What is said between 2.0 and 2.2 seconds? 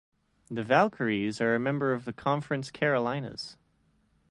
the